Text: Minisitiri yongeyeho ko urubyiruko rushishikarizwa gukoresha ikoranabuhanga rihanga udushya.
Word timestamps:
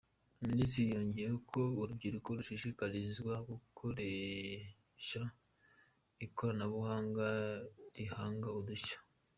Minisitiri 0.47 0.91
yongeyeho 0.95 1.37
ko 1.51 1.61
urubyiruko 1.81 2.29
rushishikarizwa 2.37 3.33
gukoresha 3.49 5.21
ikoranabuhanga 6.25 7.27
rihanga 7.95 8.49
udushya. 8.59 8.97